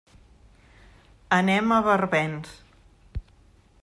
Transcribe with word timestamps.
Anem 1.37 1.75
a 1.75 1.79
Barbens. 1.89 2.57